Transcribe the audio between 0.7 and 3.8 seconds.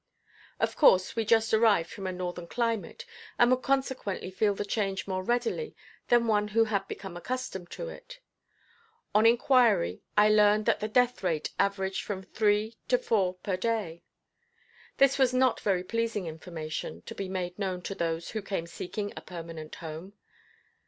course we just arrived from a northern climate, and would